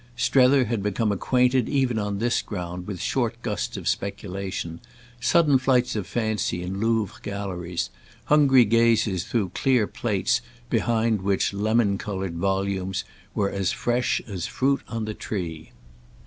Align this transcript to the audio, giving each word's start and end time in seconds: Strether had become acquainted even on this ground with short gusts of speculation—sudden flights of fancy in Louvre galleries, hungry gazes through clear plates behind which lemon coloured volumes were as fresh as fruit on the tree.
Strether 0.15 0.65
had 0.65 0.81
become 0.81 1.11
acquainted 1.11 1.69
even 1.69 1.99
on 1.99 2.17
this 2.17 2.41
ground 2.41 2.87
with 2.87 2.99
short 2.99 3.39
gusts 3.43 3.77
of 3.77 3.87
speculation—sudden 3.87 5.59
flights 5.59 5.95
of 5.95 6.07
fancy 6.07 6.63
in 6.63 6.79
Louvre 6.79 7.17
galleries, 7.21 7.91
hungry 8.25 8.65
gazes 8.65 9.25
through 9.25 9.49
clear 9.49 9.85
plates 9.85 10.41
behind 10.71 11.21
which 11.21 11.53
lemon 11.53 11.99
coloured 11.99 12.37
volumes 12.37 13.03
were 13.35 13.51
as 13.51 13.71
fresh 13.71 14.19
as 14.25 14.47
fruit 14.47 14.81
on 14.87 15.05
the 15.05 15.13
tree. 15.13 15.69